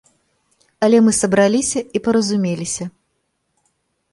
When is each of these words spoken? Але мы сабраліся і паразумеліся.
Але 0.87 0.97
мы 1.09 1.13
сабраліся 1.17 1.79
і 1.99 2.01
паразумеліся. 2.07 2.85